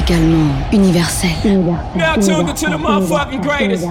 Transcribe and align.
Musicalement 0.00 0.72
universel. 0.72 1.28
Now 1.94 2.14
tuned 2.14 2.48
into 2.48 2.66
the 2.66 2.78
motherfucking 2.78 3.42
greatest. 3.42 3.84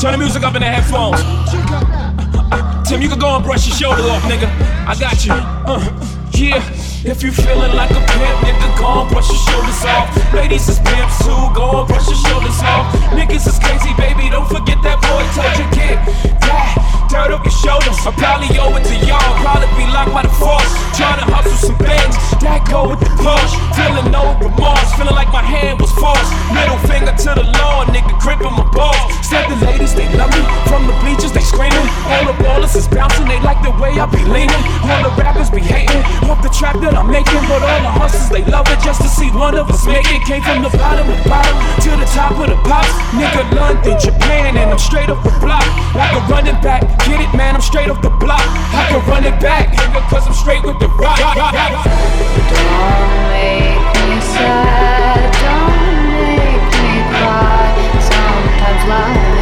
Turn 0.00 0.12
the 0.12 0.18
music 0.18 0.42
up 0.42 0.54
in 0.54 0.62
the 0.62 0.66
headphones. 0.66 1.20
Tim, 2.88 3.02
you 3.02 3.08
can 3.08 3.18
go 3.18 3.36
and 3.36 3.44
brush 3.44 3.66
your 3.66 3.76
shoulder 3.76 4.02
off, 4.10 4.22
nigga. 4.22 4.48
I 4.86 4.94
got 4.98 5.24
you. 5.24 5.32
Uh, 5.34 6.28
yeah. 6.32 6.62
If 7.04 7.22
you 7.22 7.32
feeling 7.32 7.74
like 7.74 7.90
a 7.90 7.94
pimp, 7.94 8.38
nigga, 8.46 8.78
go 8.78 9.02
and 9.02 9.10
brush 9.10 9.28
your 9.28 9.38
shoulders 9.38 9.84
off. 9.84 10.32
Ladies 10.32 10.68
is 10.68 10.78
pimps 10.78 11.18
too, 11.18 11.34
go 11.54 11.80
and 11.80 11.88
brush 11.88 12.06
your 12.06 12.16
shoulders 12.16 12.62
off. 12.62 12.94
Niggas 13.12 13.46
is 13.46 13.58
crazy, 13.58 13.92
baby, 13.98 14.30
don't 14.30 14.48
forget 14.48 14.78
that 14.82 15.02
boy 15.02 15.26
told 15.34 15.50
you 15.58 15.66
kid. 15.74 15.98
That 16.40 17.01
dirt 17.12 17.30
up 17.30 17.44
your 17.44 17.52
shoulders. 17.52 18.00
I 18.08 18.10
probably 18.16 18.48
owe 18.56 18.72
it 18.80 18.88
to 18.88 18.96
y'all, 19.04 19.20
probably 19.44 19.68
be 19.76 19.84
locked 19.92 20.16
by 20.16 20.24
the 20.24 20.32
force. 20.40 20.72
Trying 20.96 21.20
to 21.20 21.28
hustle 21.28 21.60
some 21.60 21.78
things, 21.84 22.16
that 22.40 22.64
go 22.64 22.88
with 22.88 23.04
the 23.04 23.12
push. 23.20 23.52
Feeling 23.76 24.08
no 24.08 24.32
remorse, 24.40 24.88
feeling 24.96 25.12
like 25.12 25.28
my 25.28 25.44
hand 25.44 25.76
was 25.76 25.92
forced. 26.00 26.32
Middle 26.56 26.80
finger 26.88 27.12
to 27.12 27.30
the 27.36 27.44
law, 27.60 27.84
nigga, 27.92 28.16
gripping 28.16 28.56
my 28.56 28.64
balls. 28.72 29.12
Said 29.20 29.44
the 29.52 29.60
ladies, 29.60 29.92
they 29.92 30.08
love 30.16 30.32
me. 30.32 30.40
From 30.72 30.88
the 30.88 30.96
bleachers, 31.04 31.32
they 31.36 31.44
screaming. 31.44 31.84
All 32.08 32.24
the 32.24 32.36
ballers 32.40 32.72
is 32.72 32.88
bouncing, 32.88 33.28
they 33.28 33.40
like 33.44 33.60
the 33.60 33.76
way 33.76 33.92
I 34.00 34.08
be 34.08 34.24
leaning. 34.24 34.62
All 34.88 35.04
the 35.04 35.12
rappers 35.20 35.52
be 35.52 35.60
hating, 35.60 36.00
off 36.32 36.40
the 36.40 36.48
trap 36.48 36.80
that 36.80 36.96
I'm 36.96 37.12
making. 37.12 37.44
But 37.44 37.60
all 37.60 37.80
the 37.84 37.92
hustlers, 37.92 38.32
they 38.32 38.44
love 38.48 38.64
it 38.72 38.80
just 38.80 39.04
to 39.04 39.08
see 39.08 39.28
one 39.36 39.52
of 39.52 39.68
us 39.68 39.84
make 39.84 40.08
it. 40.08 40.24
Came 40.24 40.40
from 40.40 40.64
the 40.64 40.72
bottom 40.80 41.04
of 41.12 41.20
bottom 41.28 41.56
to 41.84 41.90
the 41.92 42.08
top 42.16 42.40
of 42.40 42.48
the 42.48 42.56
pops. 42.64 42.92
Nigga, 43.12 43.44
London, 43.52 44.00
Japan, 44.00 44.56
and 44.56 44.72
I'm 44.72 44.80
straight 44.80 45.12
up 45.12 45.20
the 45.20 45.32
block. 45.44 45.64
Like 45.92 46.12
a 46.16 46.24
running 46.32 46.56
back, 46.64 46.84
get 47.06 47.20
it, 47.20 47.32
man, 47.36 47.54
I'm 47.54 47.60
straight 47.60 47.88
off 47.90 48.00
the 48.02 48.10
block. 48.10 48.42
I 48.74 48.86
can 48.88 49.00
run 49.08 49.24
it 49.24 49.38
back, 49.40 49.74
nigga, 49.74 50.00
cause 50.08 50.26
I'm 50.26 50.34
straight 50.34 50.62
with 50.62 50.78
the 50.78 50.88
rock. 50.88 51.18
Don't 51.18 51.34
make 53.30 53.82
me 54.08 54.20
sad, 54.34 55.32
don't 55.42 55.74
make 56.14 56.64
me 56.78 57.02
cry. 57.10 57.74
Sometimes 58.00 58.82
love 58.88 59.41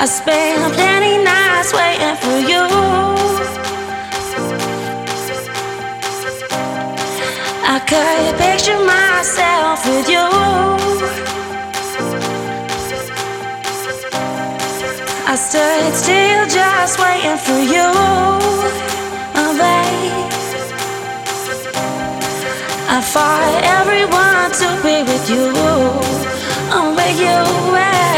I 0.00 0.06
spent 0.06 0.74
plenty 0.74 1.18
nights 1.24 1.72
waiting 1.74 2.16
for 2.22 2.38
you. 2.48 2.62
I 7.66 7.80
could 7.80 8.38
picture 8.38 8.78
myself 8.84 9.84
with 9.86 10.08
you. 10.08 10.97
Stood 15.38 15.94
still 15.94 16.46
just 16.48 16.98
waiting 16.98 17.38
for 17.38 17.60
you, 17.74 17.86
oh 19.40 19.52
babe. 19.54 20.26
I 22.90 22.98
fought 23.00 23.54
everyone 23.78 24.50
to 24.60 24.68
be 24.82 24.96
with 25.06 25.30
you, 25.30 25.52
oh 26.74 26.90
with 26.98 27.18
you, 27.26 27.38
babe, 27.70 28.17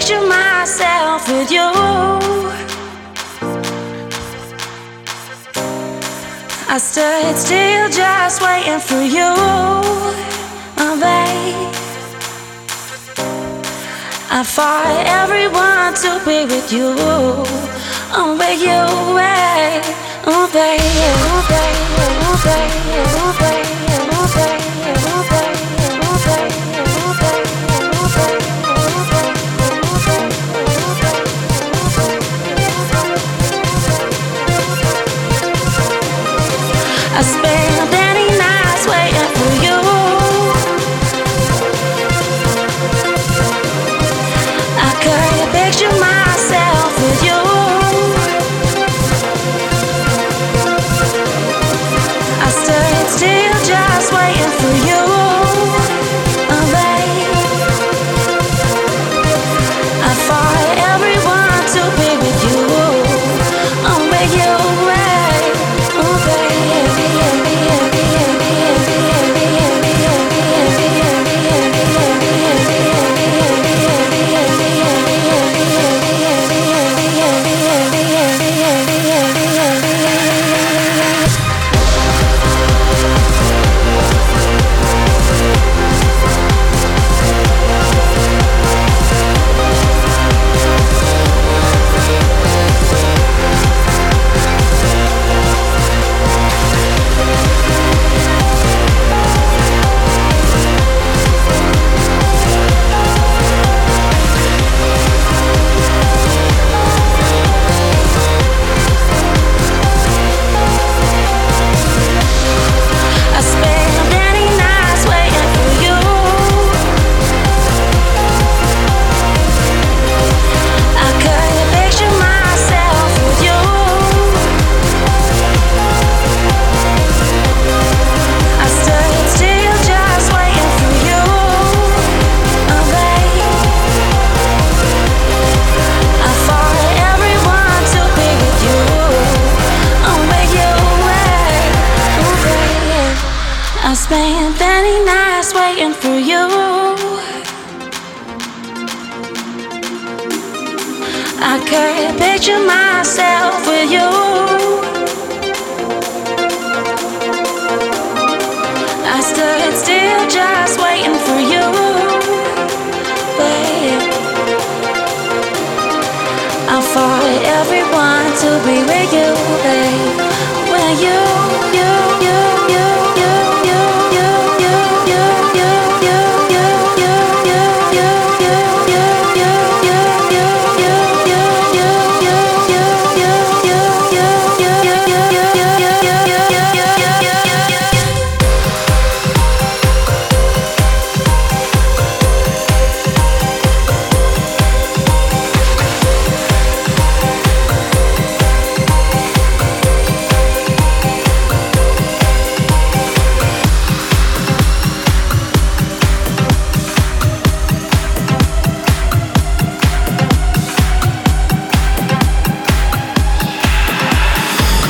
picture 0.00 0.26
myself 0.26 1.28
with 1.28 1.50
you. 1.50 1.70
I 6.72 6.78
stood 6.78 7.36
still 7.36 7.88
just 7.90 8.40
waiting 8.40 8.80
for 8.80 9.02
you, 9.02 9.30
oh 10.82 10.96
babe. 11.04 11.74
I 14.30 14.42
fought 14.42 15.04
everyone 15.22 15.92
to 16.04 16.10
be 16.24 16.46
with 16.46 16.72
you, 16.72 16.94
oh 18.16 18.36
with 18.38 18.62
you, 18.62 18.80
oh, 18.88 19.14
babe. 19.14 19.84
Oh 20.26 20.46
baby, 20.52 20.82
oh 21.28 21.42
baby, 21.50 22.00
oh 22.24 22.36
baby, 22.48 23.00
oh 23.20 23.32
baby, 23.40 23.69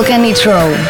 Michael 0.00 0.89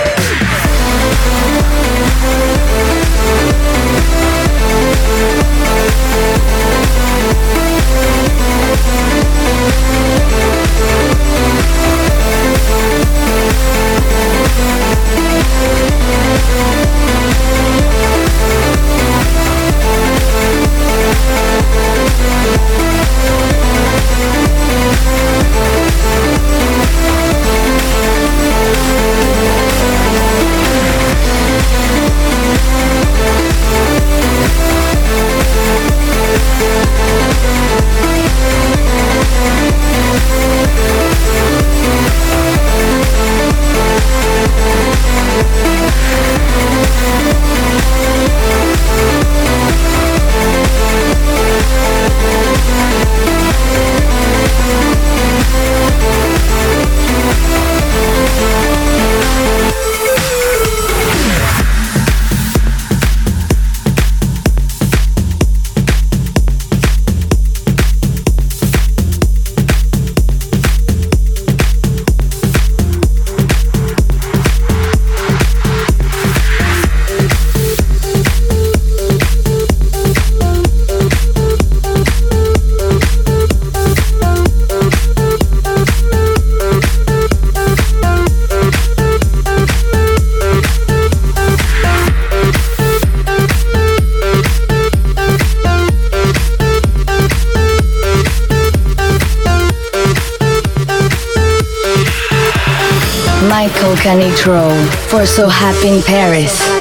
Michael 104.01 104.31
Canitrot 104.31 104.95
for 105.11 105.27
So 105.27 105.49
Happy 105.49 105.89
in 105.89 106.03
Paris. 106.03 106.80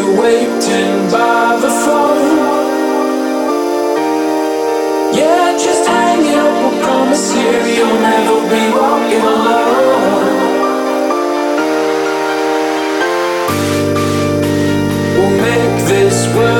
You're 0.00 0.18
waiting 0.18 1.10
by 1.12 1.58
the 1.60 1.68
phone. 1.68 2.38
Yeah, 5.12 5.52
just 5.58 5.86
hang 5.86 6.24
it 6.24 6.36
up. 6.36 6.72
I 6.72 6.82
promise 6.82 7.34
you, 7.34 7.50
you'll 7.76 8.00
never 8.00 8.38
be 8.48 8.62
walking 8.78 9.24
alone. 9.34 10.38
We'll 15.18 15.36
make 15.42 15.86
this 15.86 16.34
work. 16.34 16.59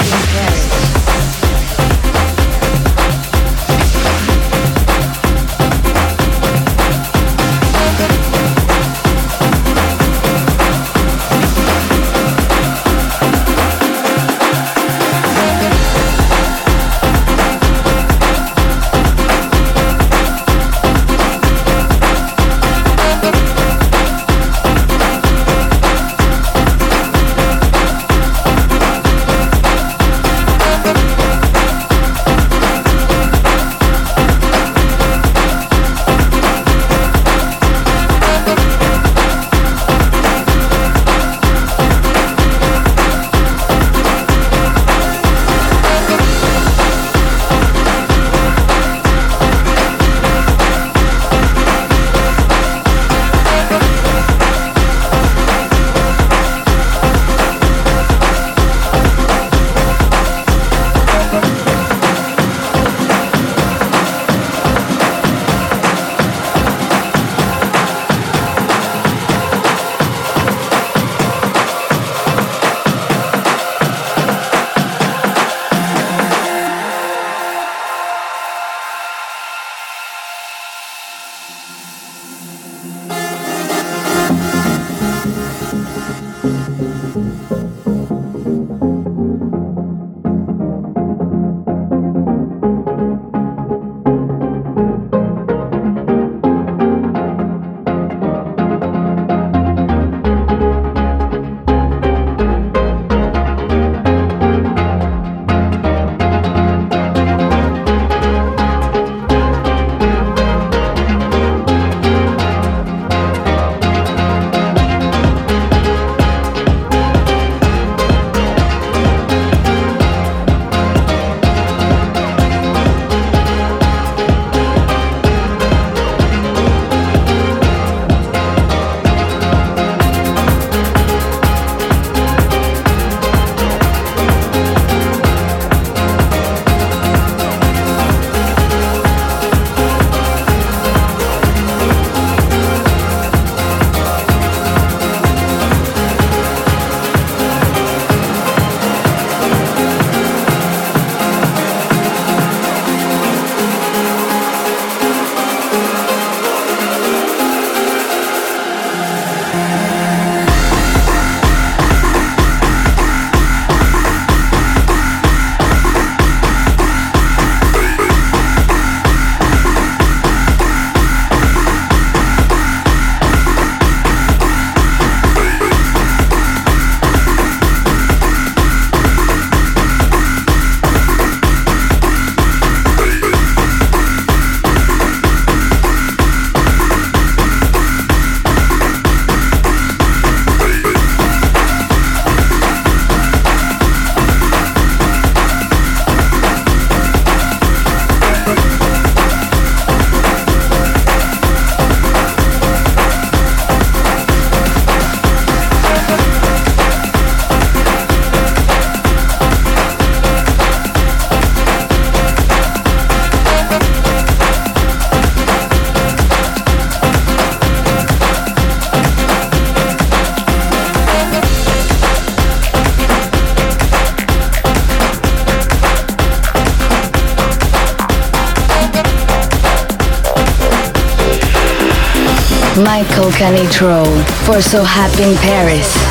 Michael 233.41 233.65
Canitrot 233.65 234.45
for 234.45 234.61
So 234.61 234.83
Happy 234.83 235.23
in 235.23 235.35
Paris. 235.37 236.10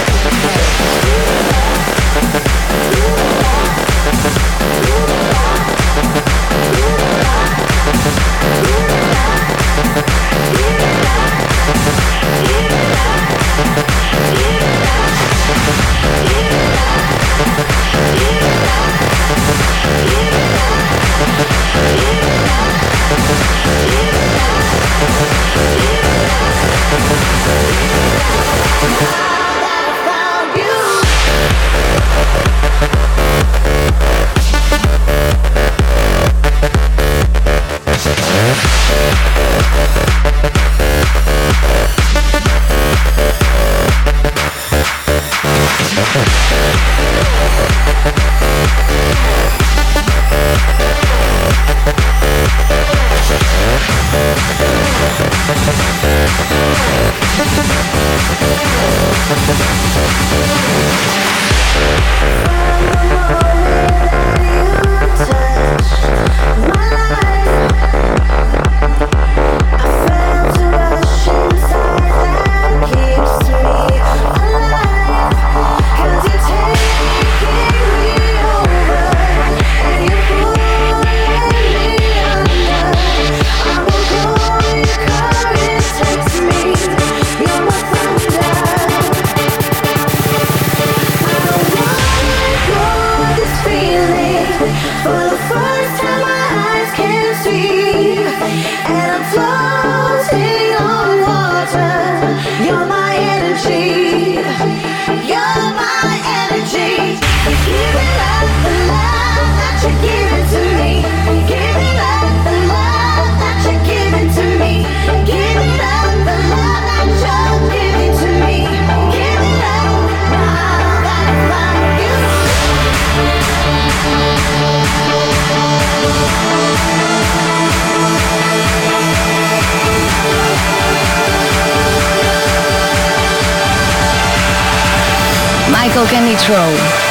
Michael 135.91 136.07
Canitrot. 136.07 137.10